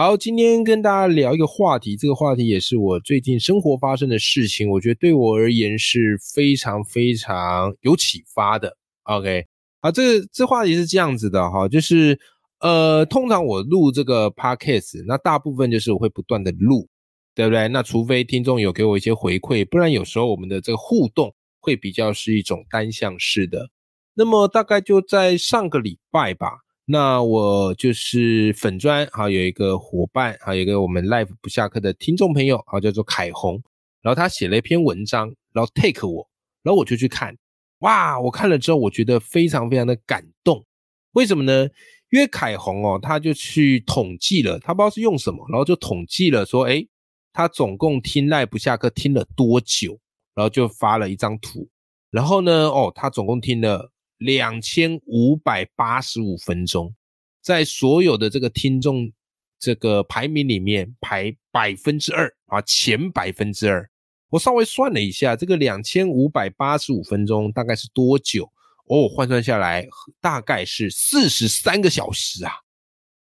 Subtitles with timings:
[0.00, 8.76] 好，今天跟大家聊一个话题，这个话题也是我最近生活发生的事情，我觉得对我而言是非常非常有启发的。
[9.02, 9.44] OK，
[9.80, 12.16] 好，这这话题是这样子的哈，就是
[12.60, 16.88] 呃，通常我录这个 Podcast，那大部分就是我会不断的录。
[17.34, 17.66] 对不对？
[17.66, 23.68] 那除非听众有给我一些回馈，不然有时候我们的这个互动会比较是一种单向式的。
[24.14, 26.50] 那么大概就在上个礼拜吧，
[26.90, 33.62] 那我就是粉砖好有一个伙伴好，有一个我们 live 不下课的听众朋友好，叫做凯红，
[34.00, 36.26] 然后他写了一篇文章，然后 take 我，
[36.62, 37.36] 然后我就去看，
[37.80, 40.64] 哇，我看了之后我觉得非常非常的感动，
[41.12, 41.68] 为什么呢？
[42.10, 46.86] 因为凯红哦，他就去统计了，他不知道是用什么，然后就统计了说，哎。
[47.30, 49.96] 他总共听 live 不下课听了多久？
[50.34, 51.68] 然后就发了一张图，
[52.10, 56.94] 然后呢，哦，他总共听了两千五百八十五分钟，
[57.40, 59.10] 在所有的这个听众
[59.58, 63.88] 这个排名里面排百分之二啊，前百分之二。
[64.30, 68.44] 我稍微算了一下，这个两千五百八十五分钟大概是多久？
[68.86, 69.86] 哦，换算下来
[70.20, 72.52] 大概是四十三个小时啊！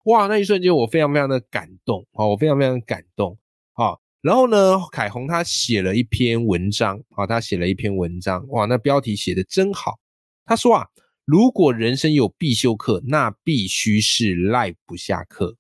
[0.03, 3.37] 哇，那一瞬间我非常非常的感动啊，我非常非常感动
[3.73, 3.97] 啊。
[4.21, 9.99] 然后呢，凯红他写了一篇文章啊，他写了一篇文章，哇，那标题写的真好。
[10.45, 10.87] 他说啊，
[11.25, 15.55] 如果人生有必修课，那必须是赖不下课。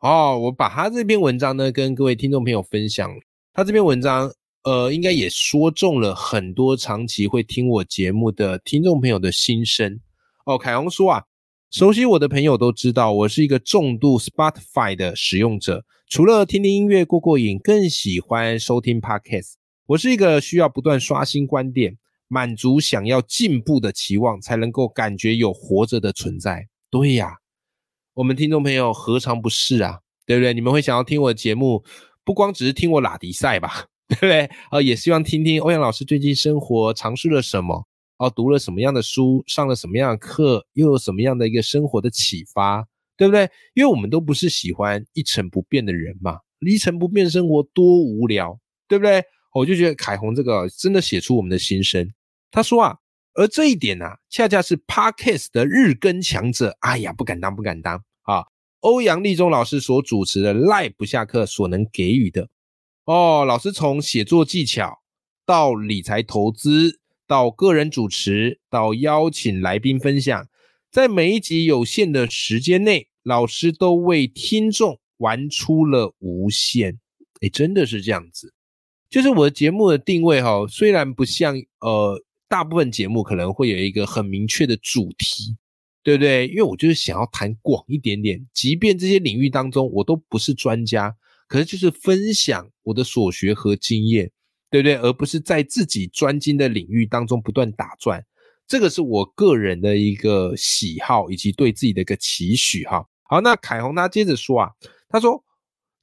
[0.00, 3.08] 哦，我把他这篇文章呢跟各位听众朋友分享。
[3.52, 4.32] 他这篇文章，
[4.64, 10.00] 呃，应该也说中了很多长期会听我节目的听众朋友的心声。
[10.44, 11.22] 哦，凯红说啊。
[11.70, 15.84] 熟悉我的朋友都知道，我是一个重度 Spotify 的使用者。
[16.08, 19.54] 除了听听音乐过过瘾，更喜欢收听 Podcast。
[19.86, 21.98] 我是一个需要不断刷新观点，
[22.28, 26.68] 满足想要进步的期望，才能够感觉有活着的存在。
[26.90, 27.36] 对呀，
[28.14, 30.00] 我们听众朋友何尝不是啊？
[30.26, 30.54] 对不对？
[30.54, 31.84] 你们会想要听我的节目，
[32.24, 33.86] 不光只是听我拉迪赛吧？
[34.08, 34.48] 对不对？
[34.70, 37.86] 啊，也希望听听欧阳老师最近生活尝试了什么。
[38.18, 42.86] 哦，读了什么样的书，上了什么样的课，又有什么样的一个生活的启发，
[43.16, 43.50] 对不对？
[43.74, 48.56] 因为我们都不是喜欢一成不变的人嘛，一成不变生活多无聊，
[48.86, 49.24] 对不对？
[49.54, 52.12] 我就觉得凯红这个真的写出我们的心声。
[52.50, 52.98] 他说啊，
[53.32, 58.44] 而这一点啊，恰恰是 Podcast 的日更强者，哎呀，不敢当，不敢当啊！
[58.80, 62.50] 欧阳立中老师所主持的 Live 不下课所能给予的
[63.04, 64.98] 哦，老师从写作技巧
[65.46, 67.00] 到理财投资。
[67.26, 70.46] 到个人主持，到邀请来宾分享，
[70.90, 77.00] 在每一集有限的时间内，老师都为听众玩出了无限。
[77.40, 78.52] 哎，真的是这样子。
[79.14, 85.56] 就是我的节目的定位哈，虽然不像呃大部分节目可能会有一个很明确的主题，
[86.02, 86.48] 对不对？
[86.48, 91.14] 因为我就是想要谈广一点点，即便这些领域当中我都不是专家，
[91.46, 94.32] 可是就是分享我的所学和经验。
[94.70, 94.96] 对不对？
[94.96, 98.20] 而不是在自己专精的领域当中不断打转，
[98.66, 103.06] 这个是我个人的一个喜好以及对自己的一个期许哈。
[103.22, 104.70] 好，那凯红他接着说啊，
[105.08, 105.44] 他说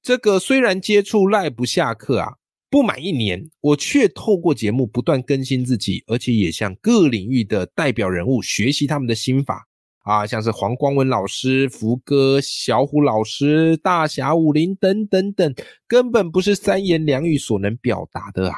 [0.01, 2.35] 这个虽然接触赖不下课啊，
[2.71, 9.67] 不满一年，我却透过节目不断更新自己，而且也向各领域的代表人物学习他们的心法
[10.03, 15.53] 啊，像是黄光文老师、福哥、小虎老师、大侠武林等等等，
[15.85, 18.55] 根本不是三言两语所能表达的啊。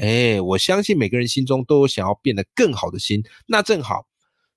[0.00, 4.06] 哎，我相信每个人心中都有想要变得更好的心，那正好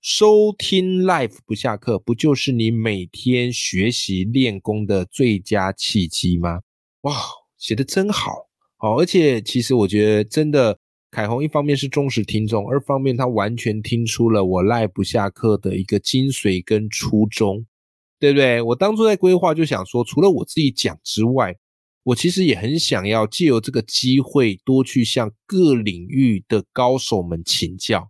[0.02, 6.62] 收听 Life 不下课，不就是你每天学习练功的最佳契机吗？
[7.02, 7.14] 哇，
[7.58, 8.47] 写的真好，
[8.78, 10.78] 好，而且其实我觉得真的，
[11.12, 17.66] 凯红一方面是忠实听众，二方面他完全听出了我赖不下课的一个精髓跟初衷，
[18.20, 18.62] 对不对？
[18.62, 21.56] 我当初在规划就想说，除了我自己讲之外。
[22.04, 28.10] 我其实也很想要借由这个机会，多去向各领域的高手们请教。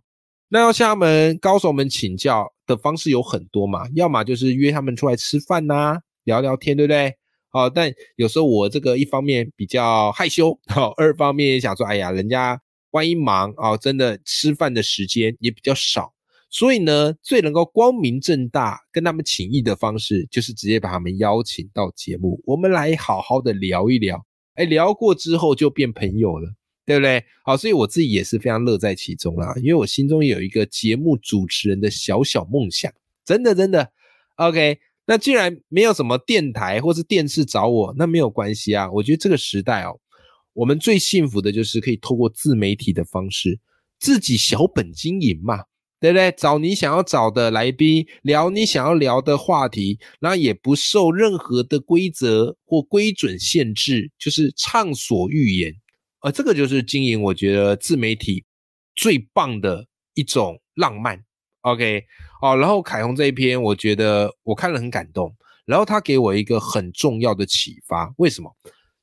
[0.50, 7.17] 那要向他们高手们请教的方式有很多嘛，要么就是约他们出来吃饭呐，聊聊天，对不对？
[7.50, 12.60] 好，但有时候我这个一方面比较害羞，好，二方面也想说，哎呀，人家
[12.90, 16.12] 万一忙啊，真的吃饭的时间也比较少。
[16.50, 24.24] 所以呢，最能够光明正大跟他们请益的方式，就是直接把他们邀请到节目，我们来好好的聊一聊。
[24.54, 26.50] 哎，聊过之后就变朋友了，
[26.84, 27.22] 对不对？
[27.44, 32.92] 好，所以我自己也是非常乐在其中啦，因为我心中有一个节目主持人的小小梦想，
[33.24, 33.92] 真的真的。
[34.36, 34.78] OK，
[35.08, 38.90] 那既然没有什么电台或是电视找我，那没有关系啊。
[38.92, 39.98] 我觉得这个时代哦，
[40.52, 43.58] 我们最幸福的就是可以透过自媒体的方式，
[43.98, 45.64] 自己小本经营嘛。
[46.00, 46.30] 对不对？
[46.38, 55.74] 找你想要找的来宾，聊你想要聊的话题，然后也不受任何的规则或规准限制，就是畅所欲言。
[56.20, 58.44] 呃，这个就是经营，我觉得自媒体
[58.94, 61.24] 最棒的一种浪漫。
[61.62, 62.04] OK，
[62.40, 65.34] 哦，然后凯红这一篇，我觉得我看了很感动，
[65.66, 68.12] 然后他给我一个很重要的启发。
[68.18, 68.50] 为什么？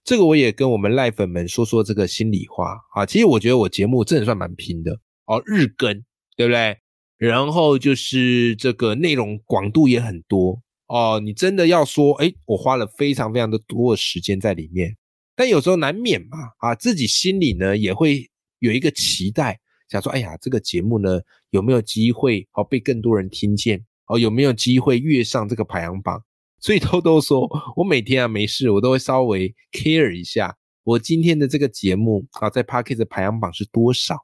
[0.03, 3.05] 这个我也跟我们赖粉们说说这个心里话啊。
[3.05, 6.03] 其实我觉得我节目真的算蛮拼的哦，日更，
[6.37, 6.77] 对不对？
[7.17, 14.95] 然后就是这个内容广度也很多哦，你真的要说，哎，我花了非常非常的多的时间在里面，
[15.35, 18.29] 但有时候难免嘛，啊，自己心里呢也会
[18.59, 19.59] 有一个期待，
[19.89, 21.19] 想说，哎呀，这个节目呢
[21.51, 26.21] 有没有机会哦被更多人听见哦，有没有机会跃上这个排行榜？
[26.59, 34.17] 所以偷偷说，我每天啊没事，我都会稍微 care 一下，我今天的这个节目啊在 p a r k e t 的排行榜是多少，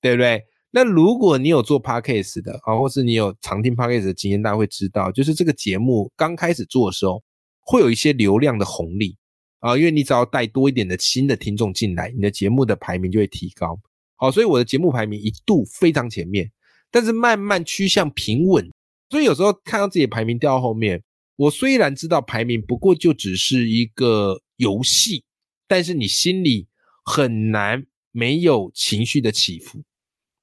[0.00, 0.42] 对不对？
[0.70, 7.22] 那如果你有做 podcast 的啊，或是你有常听 podcast 的经验，大家会知道，就是这个节目刚开始做的时候，
[7.60, 9.18] 会有一些流量的红利
[9.58, 13.78] 啊，因为你只要带多一点的新的听众进来，你的节目的排名就会提高。
[14.22, 16.48] 好，所以我的节目排名一度非常前面，
[16.92, 18.70] 但是慢慢趋向平稳。
[19.10, 21.02] 所以有时候看到自己的排名掉到后面，
[21.34, 25.24] 我虽然知道排名不过就只是一个游戏，
[25.66, 26.68] 但是你心里
[27.04, 29.82] 很难没有情绪的起伏。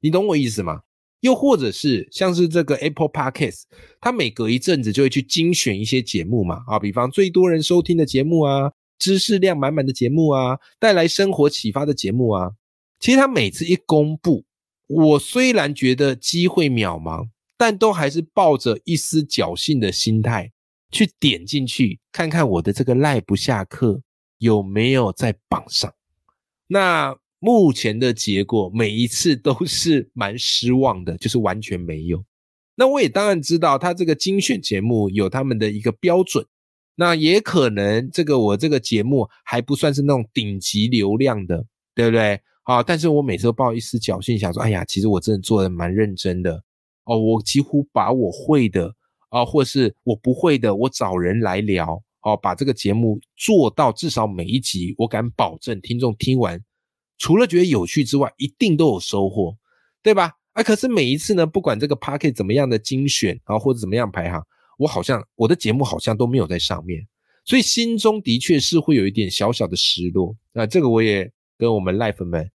[0.02, 0.82] 你懂我意思吗？
[1.22, 3.62] 又或者是像是这个 Apple Podcast，
[4.02, 12.52] 它每隔一阵子就会去精选一些节目嘛，啊，比方最多人收听的节目啊，知识量满满的节目啊，带来生活启发的节目啊。
[13.00, 14.46] 其实他每次一公布，
[14.88, 20.52] 我虽然觉得机会渺茫，但都还是抱着一丝侥幸的心态
[20.92, 24.02] 去点进去看看我的这个赖不下课
[24.38, 25.94] 有没有在榜上。
[26.68, 27.18] 那。
[27.42, 32.22] 目前的结果每一次都是蛮失望的，就是完全没有。
[32.76, 36.46] 那我也当然知道，他这个精选节目有他们的一个标准，
[36.96, 41.66] 那也可能这个我这个节目还不算是那种顶级流量的，
[41.96, 42.42] 对不对？
[42.70, 46.64] 啊，但是我每次都抱一丝侥幸，想说，哎呀，其实我真的做的蛮认真的
[47.06, 48.94] 哦，我几乎把我会的
[49.30, 56.64] 啊，或是我不会的，我找人来聊，哦，把这个节目做到至少每一集，我敢保证听众听完。
[57.18, 59.58] 除了觉得有趣之外，一定都有收获，
[60.04, 60.34] 对吧？
[60.54, 64.46] 啊，可是每一次呢，不管这个 p a r k e t 怎么样的精选啊，或者怎么样排行，
[64.78, 67.02] 我好像我的节目好像都没有在上面，
[67.46, 70.36] 所以心中的确是会有一点小小的失落。
[70.54, 72.48] 那这个我也跟我们 life 们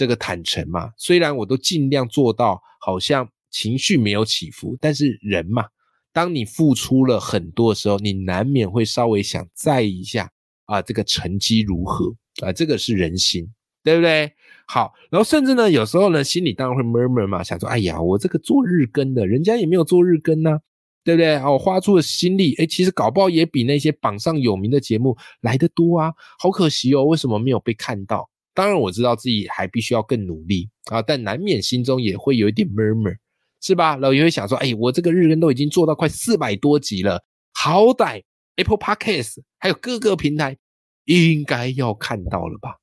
[0.00, 5.66] 这个坦诚嘛，虽然我都尽量做到好像情绪没有起伏，但是人嘛，
[6.10, 10.30] 当你付出了很多的时候，你难免会稍微想在意一下
[10.64, 13.46] 啊，这个成绩如何啊，这个是人心。
[13.82, 14.30] 对不对？
[14.66, 20.60] 好，然后甚至呢，有时候呢，心里当然会 murmur 嘛，想说，哎呀，我这个做日更的，人家也没有做日更呢，
[21.02, 21.36] 对不对？
[21.36, 28.28] 哦，花出的心力，哎，其实搞不好也比那些榜上有名的节目来得多啊，好可惜哦，为什么没有被看到？
[28.60, 33.16] 当然我知道自己还必须要更努力啊，但难免心中也会有一点 murmur，
[33.62, 33.92] 是吧？
[33.96, 38.22] 然后也会想说，哎，我这个日更都已经做到快四百多集了，好歹
[38.56, 40.58] Apple Podcast 还有各个平台
[41.06, 42.76] 应该要看到了吧？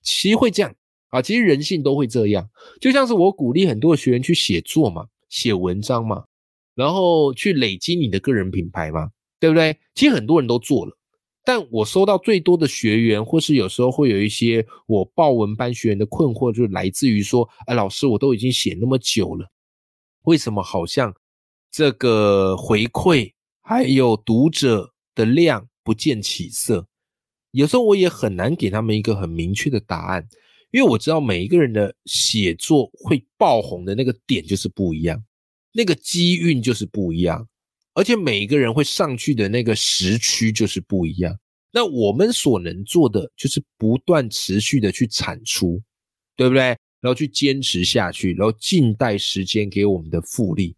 [0.00, 0.74] 其实会这样
[1.10, 2.48] 啊，其实人性都会这样，
[2.80, 6.24] 就像是我鼓励很多学员去写作嘛，写文章嘛，
[6.74, 9.76] 然后去累积你的个人品牌嘛，对不对？
[9.94, 10.97] 其实很多人都做了，
[11.48, 19.50] 但我收到最多的学员，或是有时候会有一些我报文班学员的困惑，就来自于说，哎，老师，我都已经写那么久了，
[20.24, 21.14] 为什么好像
[21.70, 26.86] 这个回馈还有读者的量不见起色？
[27.52, 30.28] 有时候我也很难给他们一个很明确的答案，
[30.70, 35.24] 因为我知道每一个人的写作会爆红的那个点就是不一样，
[35.72, 37.48] 那个机运就是不一样，
[37.98, 41.36] 而且每一个人会上去的那个时区就是不一样。
[41.72, 45.82] 那我们所能做的就是不断持续的去产出，
[46.36, 46.62] 对不对？
[47.00, 50.76] 然后去坚持下去，然后静待时间给我们的复利，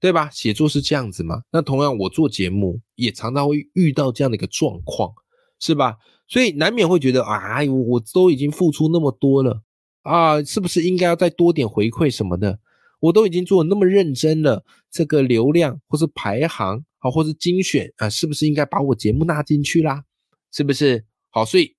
[0.00, 0.28] 对吧？
[0.30, 1.42] 写作是这样子嘛？
[1.52, 5.12] 那同样我做节目也常常会遇到这样的一个状况。
[5.60, 5.96] 是吧？
[6.28, 9.60] 所以难免会觉得啊，我都已经付出那么多了
[10.02, 12.60] 啊，是不是应该要再多点回馈什么的？
[13.00, 20.04] 我都已经做那么认真了，这个流量或是排行啊，或是精选啊，是不是应该把我节目纳进去啦？
[20.52, 21.04] 是不是？
[21.30, 21.74] 好，所以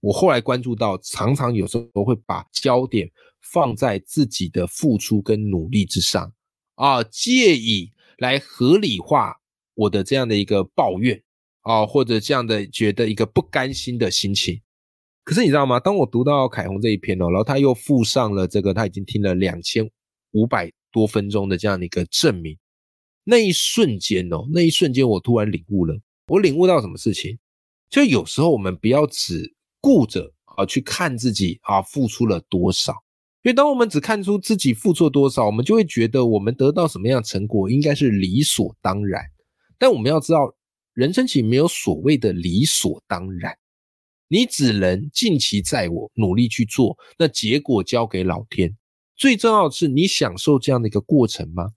[0.00, 3.10] 我后来关注到，常常有时候会把焦点
[3.40, 6.32] 放在自己的付出跟努力之上
[6.76, 9.40] 啊，借以来合理化
[9.74, 11.20] 我的这样的一个抱怨
[11.62, 14.60] 啊，或者这样的觉得一个不甘心的心情。
[15.24, 15.80] 可是你知道吗？
[15.80, 19.90] 当我读到凯红这一篇哦，然后他又附上了这个他已经听了两千
[20.32, 22.56] 五百多分钟的这样的一个证明，
[23.24, 27.38] 那一瞬间哦，那一瞬间我突然领悟了，我领悟到什么事情？
[27.88, 32.92] 就有时候我们不要只顾着啊去看自己啊付出了多少，
[33.42, 39.22] 因为当我们只看出自己付出了多少，我们就会觉得我们得到什么样的成果应该是理所当然。
[39.78, 40.54] 但我们要知道，
[40.92, 43.56] 人生其实没有所谓的理所当然，
[44.28, 48.76] 你只能尽其在我，努力去做，那结果交给老天。
[49.20, 51.72] 最重要的是，你享受这样的一个过程吗？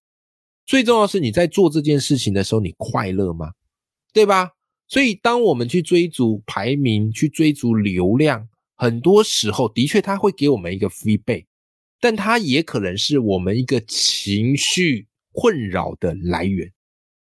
[0.65, 3.51] 最重要是你在做这件事情的时候，你快乐吗？
[4.13, 4.51] 对吧？
[4.87, 11.45] 所以，当我们去追逐排名、去追逐流量，很多时候的确它会给我们一个 feedback，
[11.99, 16.71] 但它也可能是我们一个情绪困扰的来源。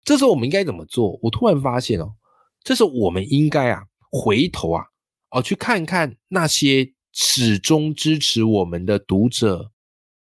[0.03, 1.17] 这时候我们应该怎么做？
[1.23, 2.13] 我突然发现哦，
[2.63, 3.81] 这时候我们应该啊
[4.11, 4.85] 回头啊
[5.31, 9.71] 哦去看看那些始终支持我们的读者、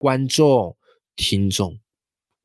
[0.02, 0.76] 观众、
[1.16, 1.80] 听众。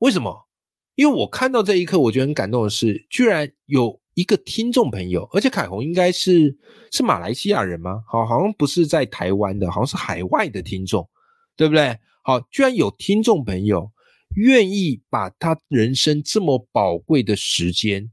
[0.00, 0.46] 为什么？
[0.94, 3.98] 因为我看到这一刻，我觉得很感动的是，居然有。
[4.16, 6.56] 一个听众朋友，而且凯红应该是
[6.90, 8.02] 是马来西亚人吗？
[8.08, 11.06] 好，好像不是在台湾的，好像是海外的听众，
[11.54, 11.94] 对不对？
[12.22, 13.92] 好，居然有听众朋友
[14.36, 18.10] 愿意把他人生这么宝贵的时间，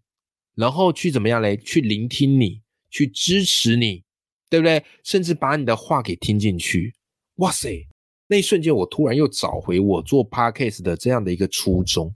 [0.55, 1.55] 然后去怎么样嘞？
[1.55, 4.03] 去聆听你，去支持你，
[4.50, 4.83] 对不对？
[5.05, 6.93] 甚至把你的话给听进去。
[7.35, 7.88] 哇塞，
[8.33, 12.11] 那一瞬间我突然又找回我做 podcast 的这样的一个初衷。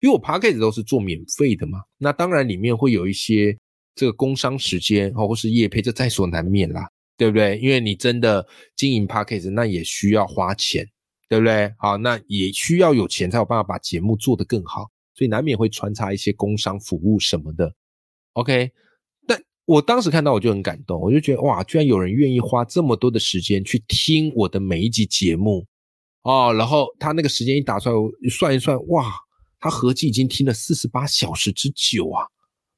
[0.00, 3.54] 因为我 p a c k a g e 都是做免费的嘛，那当然里面会有一些
[3.94, 7.58] 这个工商时间哦，或是业配，这在所难免啦，对不对？
[7.58, 8.46] 因为你真的
[8.76, 10.86] 经营 p a c k a g e 那也需要花钱，
[11.28, 11.70] 对不对？
[11.78, 17.74] 好，那也需要有钱才有办法把节目做得更好，所以难免会穿插一些工商服务什么的。
[18.34, 18.70] OK，
[19.68, 25.66] 我当时看到我就很感动，我就觉得哇，居然有人愿意花这么多的时间去听我的每一集节目
[26.22, 29.12] 哦，然后他那个时间一打出来，我算一算，哇！
[29.60, 32.24] 他合计已经听了四十八小时之久啊，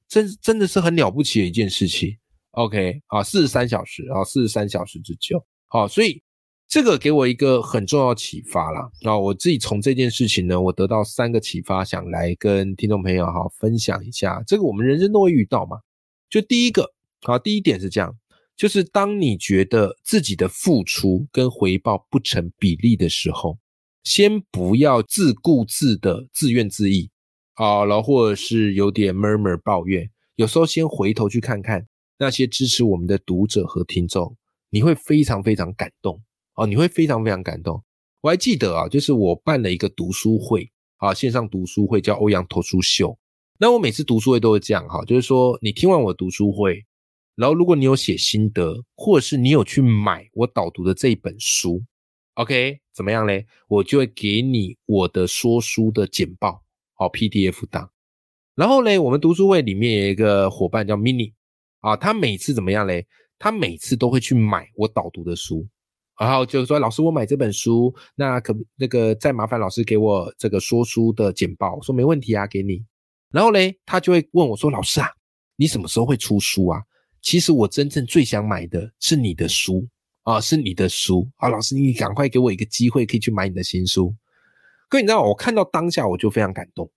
[0.08, 2.10] 真真的是很了不起的一件事情。
[2.50, 5.40] OK 啊，四十三小时啊，四十三小时之久。
[5.68, 6.20] 好，所以
[6.66, 8.90] 这个给我一个很重要启发啦。
[9.02, 14.42] 那我自己从这件事情呢，我得到三个启发，想来跟听众朋友哈分享一下。
[14.44, 15.78] 这个我们人生都会遇到嘛。
[16.30, 18.16] 就第一个，好，第一点是这样，
[18.56, 23.58] 就是当你觉得自己的付出跟回报不成比例的时候。
[24.02, 27.10] 先不要自顾自的自怨自艾，
[27.54, 31.86] 啊，然后或者是有点 murmur 抱怨，有时候先回头去看看
[32.18, 34.34] 那些支持我们的读者和听众，
[34.70, 36.22] 你会非常非常感动，
[36.54, 37.84] 哦，你会非常非常感动。
[38.22, 43.18] 我还记得啊，就是我办了一个读书会，啊，线上读书会叫欧阳读书秀。
[43.62, 46.82] 那我每次读书会都会这样，哈，就是说你听完我读书会，
[47.34, 51.84] 然后如果你有写心得，或者是你有去买我导读的这一本书。
[52.36, 53.44] OK，怎么样嘞？
[53.68, 56.62] 我就会给你我的说书的简报，
[56.94, 57.90] 好 PDF 档。
[58.54, 61.34] 然后嘞，我们读书会里面有一个伙伴叫 Mini，
[61.80, 63.06] 啊，他每次怎么样嘞？
[63.38, 65.68] 他每次都会去买我导读的书，
[66.18, 71.78] 然后就是说，老师，我买这本书，那可那个再麻烦老师给我这个说书的简报。
[71.82, 72.82] 说没问题啊，给你。
[73.30, 75.08] 然后嘞，他就会问我说，老师啊，
[75.56, 76.82] 你什么时候会出书啊？
[77.22, 79.88] 其实我真正最想买的是你的书。
[80.22, 84.14] 啊，是你的书啊，老师，你赶快给我一个机会，可以去买你的新书。
[84.88, 86.88] 各位，你知道我看到当下我就非常感动，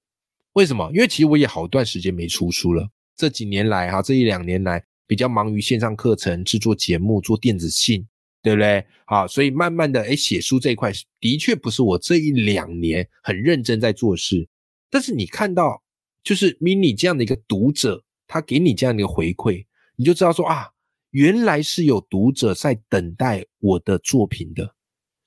[0.53, 0.91] 为什么？
[0.93, 2.87] 因为其实我也好一段时间没出书了。
[3.15, 8.05] 这几年来，哈，这一两年来比较忙于线上课程、制作节目、做电子信，
[8.41, 8.85] 对不对？
[9.05, 14.47] 好，所以慢慢的，哎，写书这一块的确不是我这一两年很认真在做事。
[14.89, 15.82] 但是你看到，
[16.23, 19.65] 就是 mini 这样的一个读者，他给你这样的一个回馈，
[19.95, 20.69] 你就知道说啊。
[21.11, 24.73] 原来是有读者在等待我的作品的，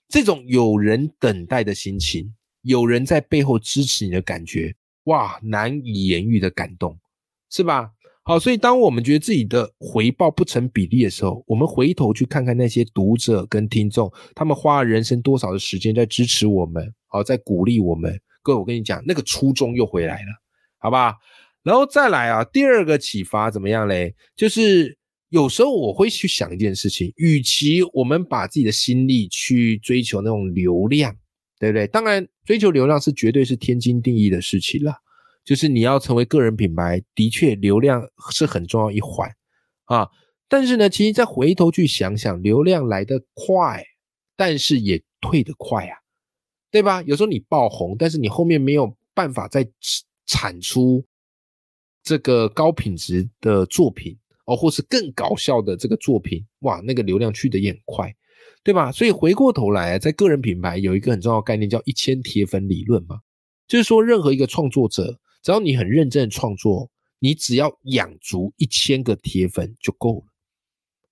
[0.09, 4.75] 这种有人等待的心情，有人在背后支持你的感觉，
[5.05, 6.99] 哇，难以言喻的感动，
[7.51, 7.93] 是吧？
[8.25, 18.21] 好，所以当我们觉得自己的回报不成比例的时候，我们回头去看看那些读者跟听众，他们花了人生多少的时间在支持我们，好，在鼓励我们。
[18.43, 20.33] 各位，我跟你讲，那个初衷又回来了，
[20.79, 21.17] 好吧？
[21.63, 24.15] 然后再来啊，第二个启发怎么样嘞？
[24.35, 24.99] 就是。
[25.31, 31.15] 有时候我会去想一件事情，与其我们把自己的心力去追求那种流量，
[31.59, 31.85] 对不对？
[31.89, 34.95] 当然，追求流量是绝对是天经地义的事情了。
[35.45, 39.29] 就是你要成为个人品牌，的确流量是很重要一环
[39.87, 40.09] 啊。
[40.49, 43.85] 但是呢，其实再回头去想想，流量来得快，
[44.37, 45.99] 但是也退得快啊，
[46.71, 47.03] 对吧？
[47.03, 49.69] 有时候你爆红，但是你后面没有办法再
[50.27, 51.05] 产出
[52.03, 58.15] 这个高品质的作品哦，或是更搞笑的这个作品，哇，那个流量去的也很快，
[58.63, 58.93] 对吧？
[58.93, 63.21] 所以回过头来，在个人品牌有一个很重要概念，叫一千铁粉理论嘛，
[63.67, 70.27] 就是说任何一个创作者，只要你很认真的创作，你只要养足一千个铁粉就够了。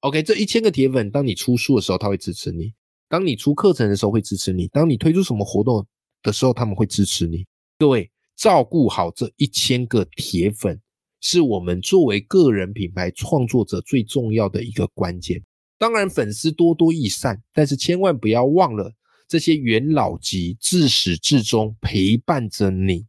[0.01, 2.75] OK，这一千个铁粉，当你出书的时候，他会支持你；
[3.09, 5.87] 当你出课程的时候，会支持你；当你推出什么活动
[6.23, 7.47] 的时候，他们会支持你。
[7.79, 10.81] 各位，照顾好这一千个铁粉，
[11.21, 15.43] 是我们作为个人品牌创作者最重要的一个关键。
[15.79, 18.93] 当然，粉丝多多益善，但是千万不要忘了
[19.29, 23.07] 这些元老级自始至终陪伴着你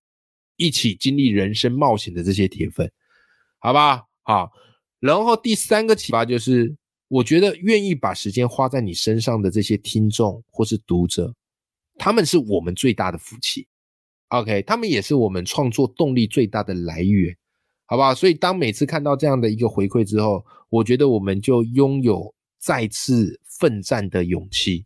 [0.56, 2.92] 一起经历人生冒险的这些铁粉，
[3.60, 4.04] 好吧？
[4.24, 4.52] 好。
[5.00, 6.76] 然后第三个启发就是。
[7.08, 11.32] 我觉得愿意把时间花在你身上的这些听众或是读者，
[12.00, 13.68] 他们是我们最大的福气。
[14.30, 17.36] OK，他们也是我们创作动力最大的来源，
[17.86, 18.14] 好不好？
[18.14, 24.86] 所以当每次看到这样的一个回馈之后，我觉得我们就拥有再次奋战的勇气。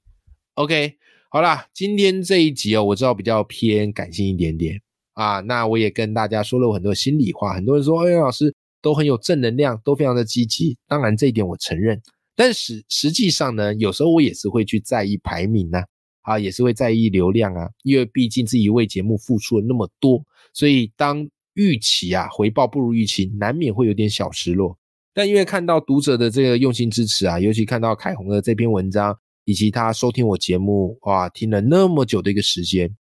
[0.55, 0.95] OK，
[1.29, 4.79] 好啦，今天这一集哦，我知道比较偏感性一点点
[5.13, 7.53] 啊，那我也跟大家说了我很多心里话。
[7.53, 8.53] 很多人说，哎，老师。
[8.81, 10.77] 都很有正能量，都非常的积极。
[10.87, 12.01] 当然这一点我承认，
[12.33, 15.81] 但实实际上呢，有时候我也是会去在意排名呢，
[16.29, 24.77] 啊也是会在意流量啊，因为毕竟自己为节目付出了那么多，所以当预期啊回报不如预期，难免会有点小失落。
[25.11, 32.95] 但因为看到读者的这个用心支持啊，尤其看到凯红的这篇文章，以及他收听我节目，哇，听了那么久的一个时间。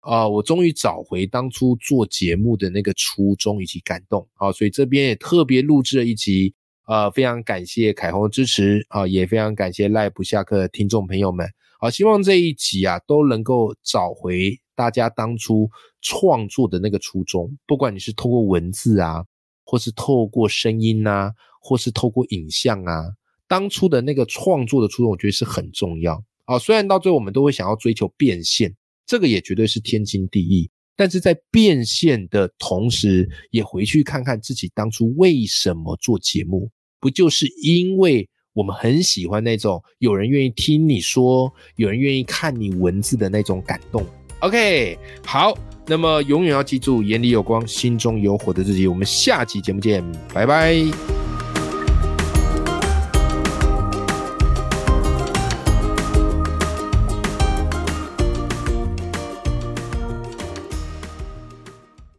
[0.00, 6.54] 啊，我终于找回当初做节目的那个初衷以及感动啊，所以这边也特别录制了一集
[6.88, 11.46] 啊，非常感谢凯红的支持啊，也非常感谢赖不下课的听众朋友们
[11.80, 15.68] 啊，希望这一集啊都能够找回大家当初
[16.00, 19.22] 创作的那个初衷，不管你是透过文字啊，
[19.64, 23.04] 或是透过声音啊，或是透过影像啊，
[23.46, 26.58] 当初的那个创作的初衷，我觉得是很重要啊。
[26.58, 28.74] 虽然到最后我们都会想要追求变现。
[29.06, 44.04] 这个也绝对是天经地义，但是在变现的同时，也回去看看自己当初为什么做节目，不就是因为我们很喜欢那种有人愿意听你说，有人愿意看你文字的那种感动
[44.40, 45.56] ？OK，好，
[45.86, 48.86] 那么永远要记住，眼里有光，心中有火的自己。
[48.86, 51.27] 我们下期节目见，拜拜。